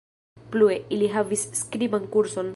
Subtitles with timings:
[0.55, 2.49] Plue, ili havis skriban kurson.